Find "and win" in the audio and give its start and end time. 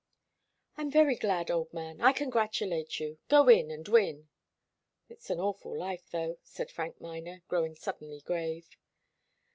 3.69-4.29